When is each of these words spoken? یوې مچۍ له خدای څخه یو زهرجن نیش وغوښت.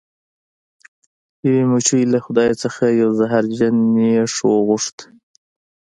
یوې 1.45 1.63
مچۍ 1.69 2.03
له 2.13 2.19
خدای 2.25 2.51
څخه 2.61 2.83
یو 3.01 3.09
زهرجن 3.19 3.75
نیش 3.95 4.33
وغوښت. 4.49 4.97